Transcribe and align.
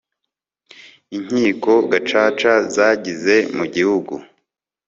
inkiko 1.17 1.71
gacaca 1.91 2.53
zagize 2.75 3.35
mu 3.57 3.65
gihugu 3.73 4.13